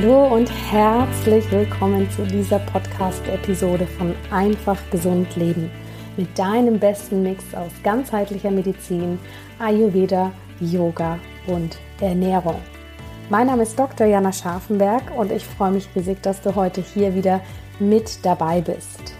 [0.00, 5.72] Hallo und herzlich willkommen zu dieser Podcast-Episode von Einfach gesund leben
[6.16, 9.18] mit deinem besten Mix aus ganzheitlicher Medizin,
[9.58, 10.30] Ayurveda,
[10.60, 12.60] Yoga und Ernährung.
[13.28, 14.06] Mein Name ist Dr.
[14.06, 17.40] Jana Scharfenberg und ich freue mich riesig, dass du heute hier wieder
[17.80, 19.14] mit dabei bist.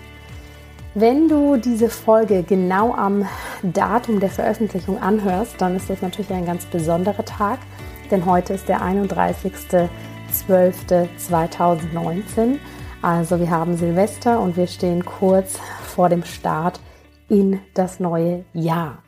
[0.95, 3.26] Wenn du diese Folge genau am
[3.64, 7.59] Datum der Veröffentlichung anhörst, dann ist das natürlich ein ganz besonderer Tag,
[8.12, 9.88] denn heute ist der 31.
[10.32, 12.59] 12.2019.
[13.02, 16.80] Also wir haben Silvester und wir stehen kurz vor dem Start
[17.28, 19.02] in das neue Jahr.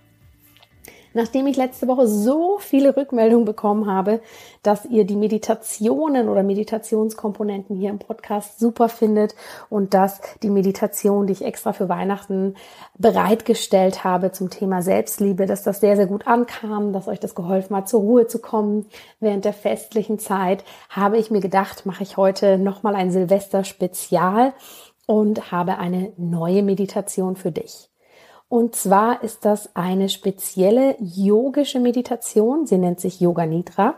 [1.12, 4.20] Nachdem ich letzte Woche so viele Rückmeldungen bekommen habe,
[4.62, 9.34] dass ihr die Meditationen oder Meditationskomponenten hier im Podcast super findet
[9.68, 12.54] und dass die Meditation, die ich extra für Weihnachten
[12.96, 17.74] bereitgestellt habe zum Thema Selbstliebe, dass das sehr, sehr gut ankam, dass euch das geholfen
[17.74, 18.86] hat, zur Ruhe zu kommen
[19.18, 24.52] während der festlichen Zeit, habe ich mir gedacht, mache ich heute nochmal ein Silvester-Spezial
[25.06, 27.89] und habe eine neue Meditation für dich.
[28.50, 32.66] Und zwar ist das eine spezielle yogische Meditation.
[32.66, 33.94] Sie nennt sich Yoga Nidra.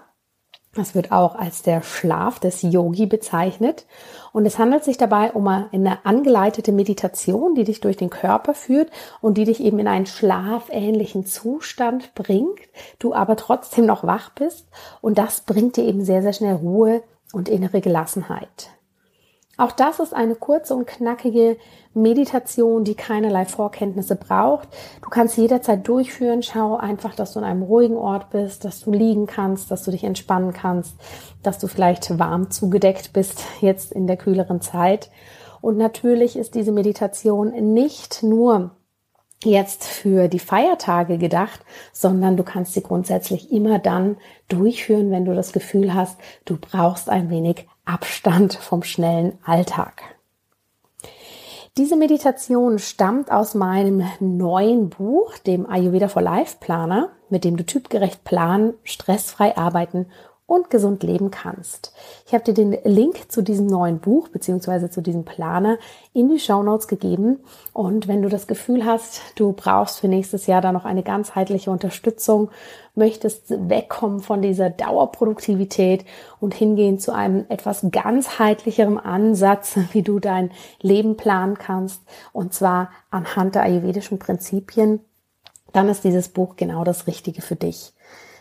[0.75, 3.87] Das wird auch als der Schlaf des Yogi bezeichnet.
[4.35, 8.91] Und es handelt sich dabei um eine angeleitete Meditation, die dich durch den Körper führt
[9.23, 12.61] und die dich eben in einen schlafähnlichen Zustand bringt,
[12.99, 14.69] du aber trotzdem noch wach bist.
[15.01, 18.69] Und das bringt dir eben sehr, sehr schnell Ruhe und innere Gelassenheit.
[19.59, 21.59] Auch das ist eine kurze und knackige
[21.93, 24.69] Meditation, die keinerlei Vorkenntnisse braucht.
[25.03, 26.43] Du kannst jederzeit durchführen.
[26.43, 29.91] Schau einfach, dass du in einem ruhigen Ort bist, dass du liegen kannst, dass du
[29.91, 30.97] dich entspannen kannst,
[31.43, 35.11] dass du vielleicht warm zugedeckt bist jetzt in der kühleren Zeit.
[35.61, 38.71] Und natürlich ist diese Meditation nicht nur
[39.45, 41.61] jetzt für die Feiertage gedacht,
[41.93, 44.17] sondern du kannst sie grundsätzlich immer dann
[44.49, 50.03] durchführen, wenn du das Gefühl hast, du brauchst ein wenig Abstand vom schnellen Alltag.
[51.79, 57.65] Diese Meditation stammt aus meinem neuen Buch, dem Ayurveda for Life Planer, mit dem du
[57.65, 60.07] typgerecht planen, stressfrei arbeiten
[60.47, 61.95] und gesund leben kannst.
[62.27, 65.79] Ich habe dir den Link zu diesem neuen Buch beziehungsweise zu diesem Planer
[66.13, 67.41] in die Show Notes gegeben.
[67.73, 71.71] Und wenn du das Gefühl hast, du brauchst für nächstes Jahr da noch eine ganzheitliche
[71.71, 72.51] Unterstützung,
[72.95, 76.05] möchtest wegkommen von dieser Dauerproduktivität
[76.41, 82.91] und hingehen zu einem etwas ganzheitlicheren Ansatz, wie du dein Leben planen kannst, und zwar
[83.11, 85.01] anhand der ayurvedischen Prinzipien,
[85.73, 87.95] dann ist dieses Buch genau das Richtige für dich.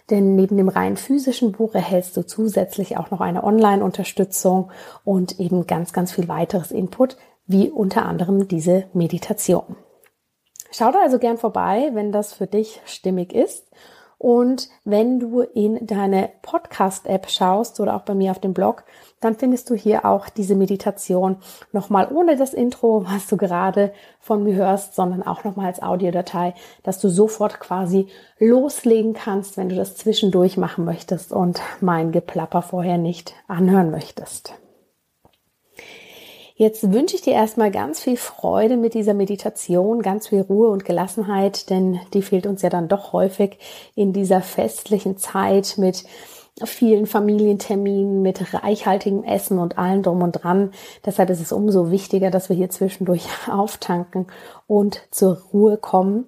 [0.10, 4.72] Denn neben dem rein physischen Buch erhältst du zusätzlich auch noch eine Online-Unterstützung
[5.04, 9.76] und eben ganz, ganz viel weiteres Input, wie unter anderem diese Meditation.
[10.72, 13.70] Schau da also gern vorbei, wenn das für dich stimmig ist.
[14.22, 18.84] Und wenn du in deine Podcast-App schaust oder auch bei mir auf dem Blog,
[19.20, 21.38] dann findest du hier auch diese Meditation
[21.72, 26.54] nochmal ohne das Intro, was du gerade von mir hörst, sondern auch nochmal als Audiodatei,
[26.84, 32.62] dass du sofort quasi loslegen kannst, wenn du das zwischendurch machen möchtest und mein Geplapper
[32.62, 34.54] vorher nicht anhören möchtest.
[36.62, 40.86] Jetzt wünsche ich dir erstmal ganz viel Freude mit dieser Meditation, ganz viel Ruhe und
[40.86, 43.58] Gelassenheit, denn die fehlt uns ja dann doch häufig
[43.96, 46.04] in dieser festlichen Zeit mit
[46.64, 50.70] vielen Familienterminen, mit reichhaltigem Essen und allem drum und dran.
[51.04, 54.28] Deshalb ist es umso wichtiger, dass wir hier zwischendurch auftanken
[54.68, 56.28] und zur Ruhe kommen.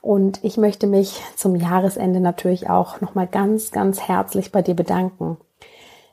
[0.00, 5.36] Und ich möchte mich zum Jahresende natürlich auch nochmal ganz, ganz herzlich bei dir bedanken.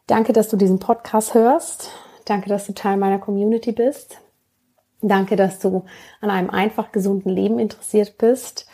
[0.08, 1.90] Danke, dass du diesen Podcast hörst.
[2.26, 4.20] Danke, dass du Teil meiner Community bist.
[5.02, 5.86] Danke, dass du
[6.20, 8.68] an einem einfach gesunden Leben interessiert bist.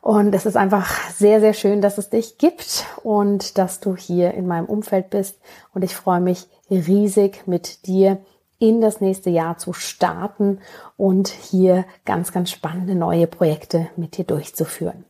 [0.00, 4.34] Und es ist einfach sehr, sehr schön, dass es dich gibt und dass du hier
[4.34, 5.38] in meinem Umfeld bist.
[5.74, 8.18] Und ich freue mich riesig mit dir
[8.58, 10.60] in das nächste Jahr zu starten
[10.96, 15.04] und hier ganz, ganz spannende neue Projekte mit dir durchzuführen.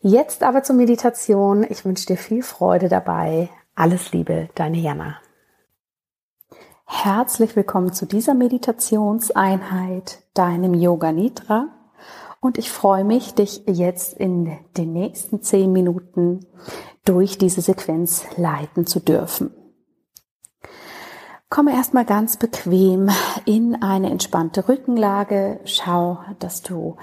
[0.00, 1.66] Jetzt aber zur Meditation.
[1.68, 3.50] Ich wünsche dir viel Freude dabei.
[3.74, 5.18] Alles Liebe, deine Jana.
[6.90, 11.68] Herzlich willkommen zu dieser Meditationseinheit, deinem Yoga Nidra.
[12.40, 16.46] Und ich freue mich, dich jetzt in den nächsten zehn Minuten
[17.04, 19.50] durch diese Sequenz leiten zu dürfen.
[21.50, 23.10] Komme erstmal ganz bequem
[23.44, 25.60] in eine entspannte Rückenlage.
[25.66, 26.96] Schau, dass du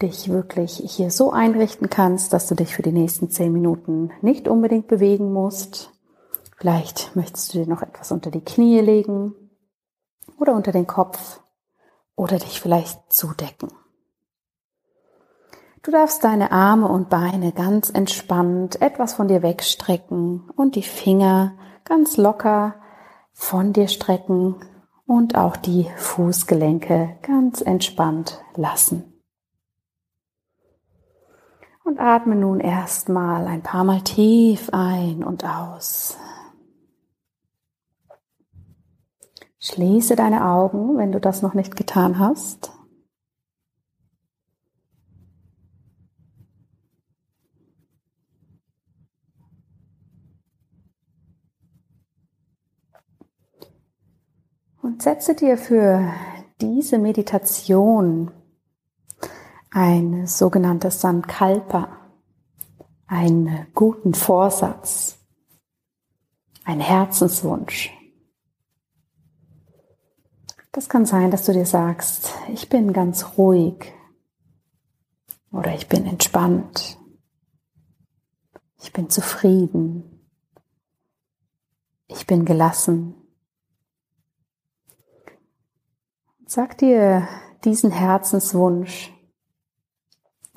[0.00, 4.46] dich wirklich hier so einrichten kannst, dass du dich für die nächsten zehn Minuten nicht
[4.46, 5.92] unbedingt bewegen musst.
[6.62, 9.34] Vielleicht möchtest du dir noch etwas unter die Knie legen
[10.38, 11.40] oder unter den Kopf
[12.14, 13.72] oder dich vielleicht zudecken.
[15.82, 21.54] Du darfst deine Arme und Beine ganz entspannt etwas von dir wegstrecken und die Finger
[21.84, 22.76] ganz locker
[23.32, 24.54] von dir strecken
[25.04, 29.20] und auch die Fußgelenke ganz entspannt lassen.
[31.82, 36.16] Und atme nun erstmal ein paar Mal tief ein und aus.
[39.64, 42.72] Schließe deine Augen, wenn du das noch nicht getan hast.
[54.82, 56.12] Und setze dir für
[56.60, 58.32] diese Meditation
[59.70, 62.00] ein sogenanntes Sankalpa,
[63.06, 65.20] einen guten Vorsatz,
[66.64, 67.92] ein Herzenswunsch.
[70.74, 73.92] Das kann sein, dass du dir sagst, ich bin ganz ruhig
[75.52, 76.98] oder ich bin entspannt,
[78.80, 80.26] ich bin zufrieden,
[82.06, 83.14] ich bin gelassen.
[86.46, 87.28] Sag dir
[87.64, 89.12] diesen Herzenswunsch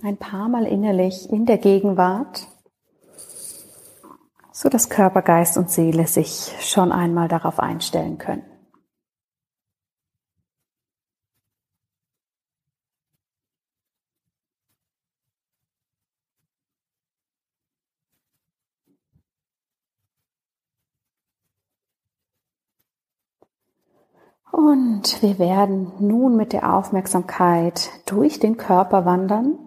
[0.01, 2.47] ein paar Mal innerlich in der Gegenwart,
[4.53, 8.54] so dass Körper, Geist und Seele sich schon einmal darauf einstellen können.
[24.55, 29.59] Und wir werden nun mit der Aufmerksamkeit durch den Körper wandern.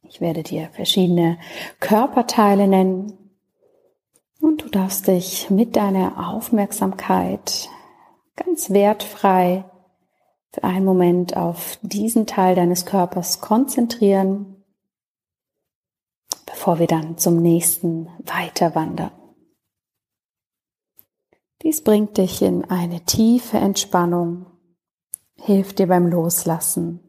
[0.00, 1.36] Ich werde dir verschiedene
[1.78, 3.12] Körperteile nennen.
[4.40, 7.68] Und du darfst dich mit deiner Aufmerksamkeit
[8.34, 9.64] ganz wertfrei
[10.50, 14.64] für einen Moment auf diesen Teil deines Körpers konzentrieren,
[16.46, 19.12] bevor wir dann zum nächsten weiter wandern.
[21.62, 24.46] Dies bringt dich in eine tiefe Entspannung,
[25.36, 27.00] hilft dir beim Loslassen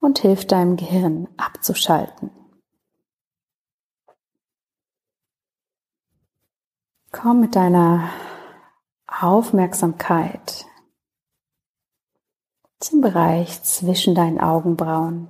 [0.00, 2.30] und hilft deinem Gehirn abzuschalten.
[7.12, 8.08] Komm mit deiner
[9.06, 10.64] Aufmerksamkeit
[12.78, 15.28] zum Bereich zwischen deinen Augenbrauen.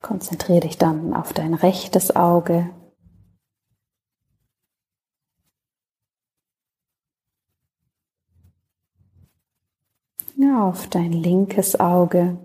[0.00, 2.70] Konzentriere dich dann auf dein rechtes Auge.
[10.68, 12.36] Auf dein linkes Auge.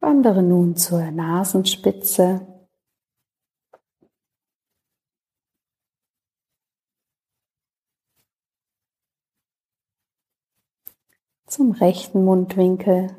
[0.00, 2.53] Wandere nun zur Nasenspitze.
[11.54, 13.14] Zum rechten Mundwinkel.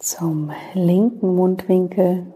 [0.00, 2.34] Zum linken Mundwinkel.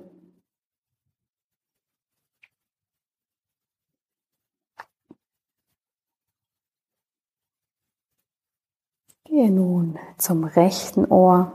[9.25, 11.51] Gehe nun zum rechten Ohr.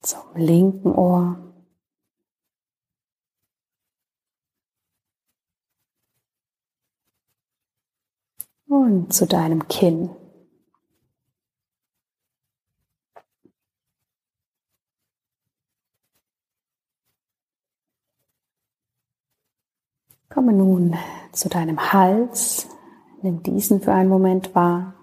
[0.00, 1.49] Zum linken Ohr.
[8.70, 10.10] Und zu deinem Kinn.
[20.28, 20.96] Komme nun
[21.32, 22.68] zu deinem Hals,
[23.22, 24.94] nimm diesen für einen Moment wahr.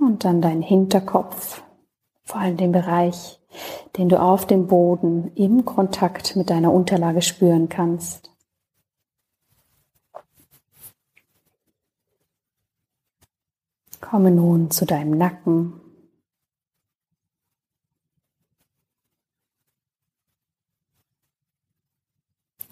[0.00, 1.62] Und dann dein Hinterkopf,
[2.24, 3.41] vor allem den Bereich
[3.96, 8.30] den du auf dem Boden im Kontakt mit deiner Unterlage spüren kannst.
[14.00, 15.80] Komme nun zu deinem Nacken.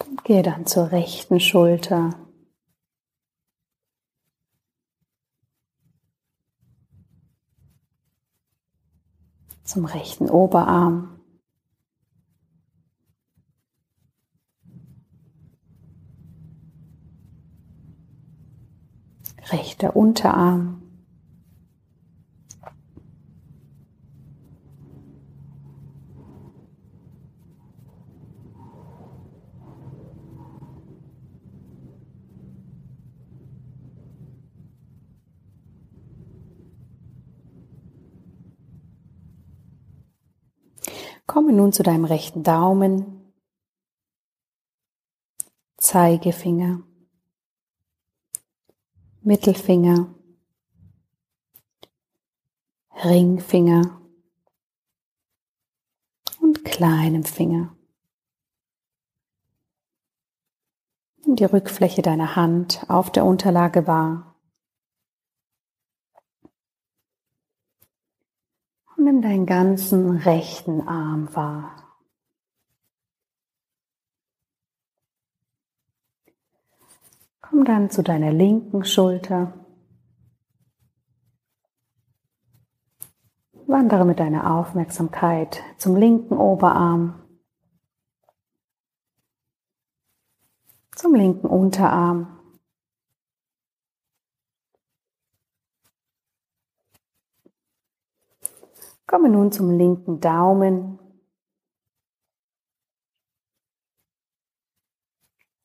[0.07, 2.30] Und gehe dann zur rechten Schulter.
[9.71, 11.21] Zum rechten Oberarm.
[19.53, 20.80] Rechter Unterarm.
[41.31, 43.33] Komme nun zu deinem rechten Daumen,
[45.77, 46.83] Zeigefinger,
[49.21, 50.13] Mittelfinger,
[53.05, 54.01] Ringfinger
[56.41, 57.77] und kleinem Finger.
[61.25, 64.30] Nimm die Rückfläche deiner Hand auf der Unterlage wahr.
[69.03, 71.75] Nimm deinen ganzen rechten Arm wahr.
[77.41, 79.55] Komm dann zu deiner linken Schulter.
[83.67, 87.23] Wandere mit deiner Aufmerksamkeit zum linken Oberarm,
[90.95, 92.40] zum linken Unterarm.
[99.11, 101.01] Komme nun zum linken Daumen,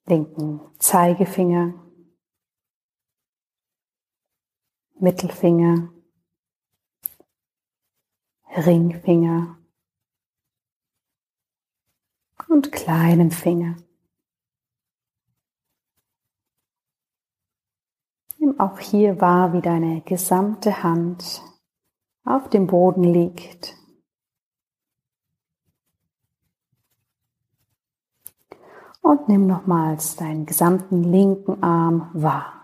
[0.08, 1.76] linken Zeigefinger,
[4.96, 5.94] Mittelfinger,
[8.50, 9.60] Ringfinger.
[12.48, 13.76] Und kleinem Finger.
[18.40, 21.44] Nimm auch hier wahr, wie deine gesamte Hand
[22.26, 23.78] auf dem Boden liegt.
[29.02, 32.56] Und nimm nochmals deinen gesamten linken Arm wahr.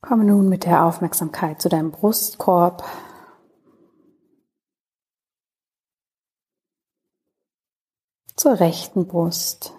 [0.00, 2.82] Komme nun mit der Aufmerksamkeit zu deinem Brustkorb.
[8.34, 9.74] Zur rechten Brust.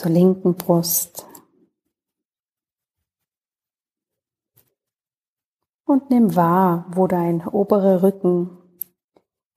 [0.00, 1.26] Zur linken Brust.
[5.84, 8.56] Und nimm wahr, wo dein oberer Rücken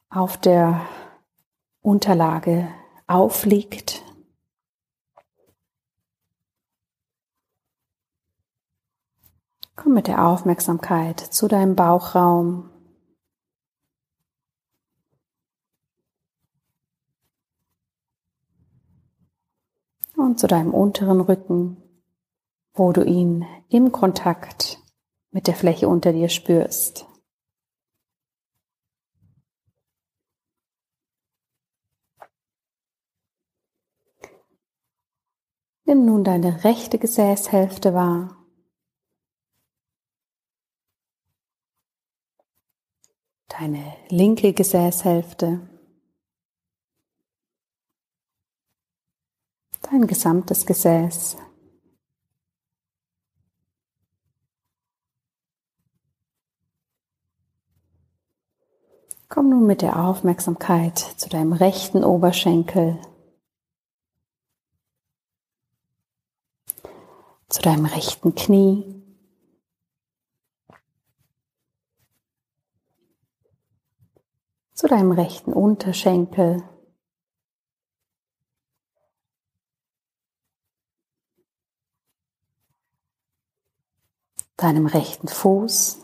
[0.10, 0.82] auf der
[1.80, 2.68] Unterlage
[3.08, 4.04] aufliegt.
[9.78, 12.73] Komm mit der Aufmerksamkeit zu deinem Bauchraum.
[20.24, 21.76] Und zu deinem unteren Rücken,
[22.74, 24.82] wo du ihn im Kontakt
[25.32, 27.06] mit der Fläche unter dir spürst.
[35.84, 38.40] Nimm nun deine rechte Gesäßhälfte wahr.
[43.60, 45.73] deine linke Gesäßhälfte,
[49.84, 51.38] dein gesamtes Gesäß.
[59.30, 63.00] Komm nun mit der Aufmerksamkeit zu deinem rechten Oberschenkel,
[67.50, 69.04] zu deinem rechten Knie,
[74.74, 76.64] zu deinem rechten Unterschenkel.
[84.64, 86.00] Deinem rechten Fuß,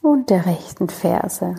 [0.00, 1.56] und der rechten Ferse.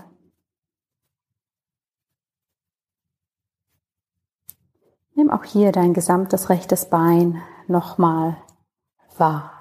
[5.13, 8.41] Nimm auch hier dein gesamtes rechtes Bein nochmal
[9.17, 9.55] wahr.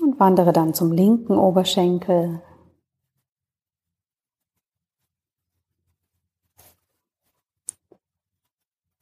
[0.00, 2.42] und wandere dann zum linken Oberschenkel.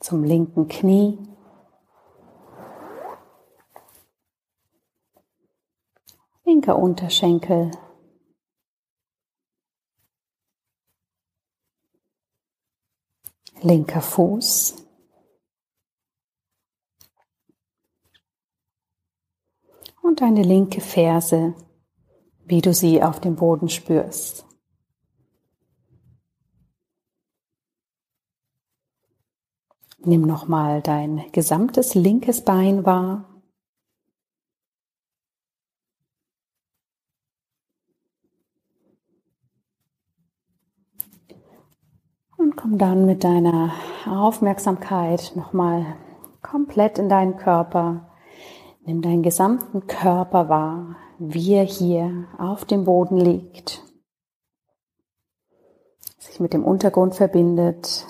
[0.02, 1.18] Zum linken Knie.
[6.44, 7.70] Linker Unterschenkel.
[13.62, 14.82] Linker Fuß.
[20.02, 21.54] und deine linke Ferse,
[22.44, 24.44] wie du sie auf dem Boden spürst.
[30.04, 33.28] Nimm nochmal dein gesamtes linkes Bein wahr.
[42.36, 43.72] Und komm dann mit deiner
[44.06, 45.96] Aufmerksamkeit nochmal
[46.42, 48.12] komplett in deinen Körper
[48.84, 53.80] Nimm deinen gesamten Körper wahr, wie er hier auf dem Boden liegt,
[56.18, 58.04] sich mit dem Untergrund verbindet,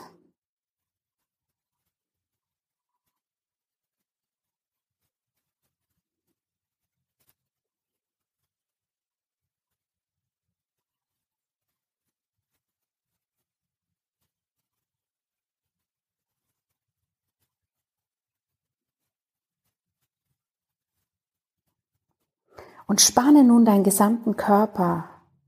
[22.92, 25.06] Und spanne nun deinen gesamten Körper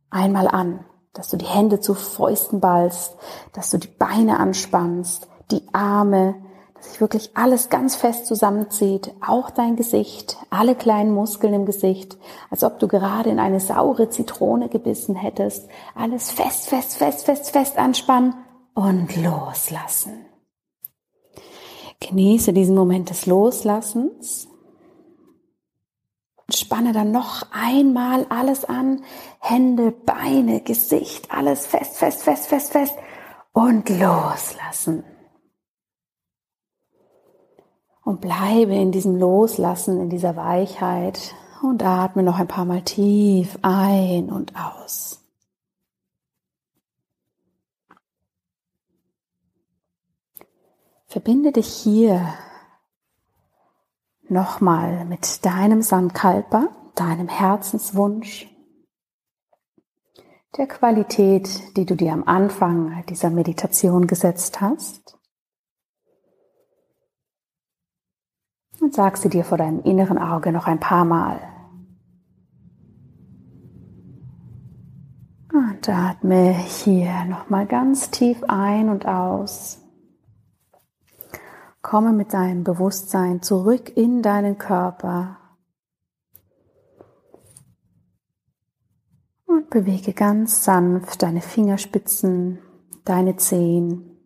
[0.08, 3.18] einmal an, dass du die Hände zu Fäusten ballst,
[3.52, 6.36] dass du die Beine anspannst, die Arme,
[6.72, 12.16] dass sich wirklich alles ganz fest zusammenzieht, auch dein Gesicht, alle kleinen Muskeln im Gesicht,
[12.48, 15.68] als ob du gerade in eine saure Zitrone gebissen hättest.
[15.94, 18.32] Alles fest, fest, fest, fest, fest anspannen
[18.72, 20.24] und loslassen.
[22.00, 24.48] Genieße diesen Moment des Loslassens
[26.50, 29.02] Spanne dann noch einmal alles an.
[29.40, 32.94] Hände, Beine, Gesicht, alles fest, fest, fest, fest, fest.
[33.52, 35.04] Und loslassen.
[38.04, 41.34] Und bleibe in diesem Loslassen, in dieser Weichheit.
[41.62, 45.24] Und atme noch ein paar Mal tief ein und aus.
[51.06, 52.34] Verbinde dich hier
[54.28, 58.48] nochmal mit deinem Sankalpa, deinem Herzenswunsch,
[60.56, 65.18] der Qualität, die du dir am Anfang dieser Meditation gesetzt hast.
[68.80, 71.40] Und sag sie dir vor deinem inneren Auge noch ein paar Mal.
[75.52, 79.83] Und atme hier nochmal ganz tief ein und aus.
[81.94, 85.38] Komme mit deinem Bewusstsein zurück in deinen Körper
[89.46, 92.58] und bewege ganz sanft deine Fingerspitzen,
[93.04, 94.18] deine Zehen.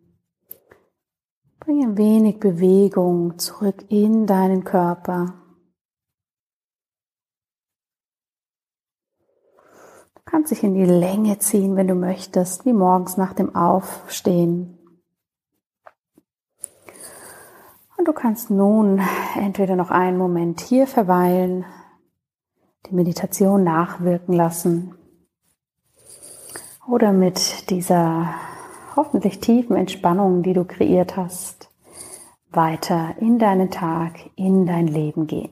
[1.59, 5.35] Bring ein wenig Bewegung zurück in deinen Körper.
[10.15, 14.79] Du kannst dich in die Länge ziehen, wenn du möchtest, wie morgens nach dem Aufstehen.
[17.98, 18.99] Und du kannst nun
[19.39, 21.63] entweder noch einen Moment hier verweilen,
[22.87, 24.95] die Meditation nachwirken lassen
[26.87, 28.33] oder mit dieser
[28.95, 31.69] hoffentlich tiefen Entspannung, die du kreiert hast,
[32.49, 35.51] weiter in deinen Tag, in dein Leben gehen.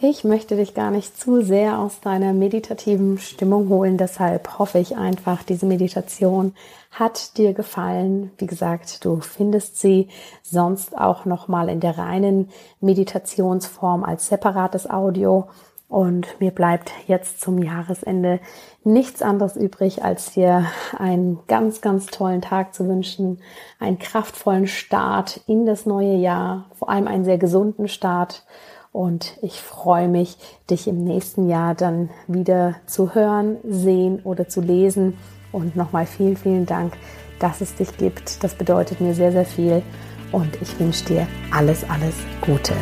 [0.00, 4.96] Ich möchte dich gar nicht zu sehr aus deiner meditativen Stimmung holen, deshalb hoffe ich
[4.96, 6.54] einfach, diese Meditation
[6.92, 8.30] hat dir gefallen.
[8.38, 10.06] Wie gesagt, du findest sie
[10.44, 12.48] sonst auch noch mal in der reinen
[12.80, 15.48] Meditationsform als separates Audio
[15.88, 18.38] und mir bleibt jetzt zum Jahresende
[18.84, 23.40] nichts anderes übrig, als dir einen ganz, ganz tollen Tag zu wünschen,
[23.80, 28.44] einen kraftvollen Start in das neue Jahr, vor allem einen sehr gesunden Start
[28.98, 30.36] und ich freue mich,
[30.68, 35.16] dich im nächsten Jahr dann wieder zu hören, sehen oder zu lesen.
[35.52, 36.94] Und nochmal vielen, vielen Dank,
[37.38, 38.42] dass es dich gibt.
[38.42, 39.82] Das bedeutet mir sehr, sehr viel.
[40.32, 42.74] Und ich wünsche dir alles, alles Gute.